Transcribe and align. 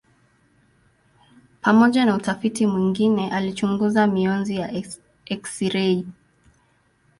Pamoja 1.61 2.05
na 2.05 2.15
utafiti 2.15 2.67
mwingine 2.67 3.31
alichunguza 3.31 4.07
mionzi 4.07 4.55
ya 4.55 4.83
eksirei. 5.25 6.05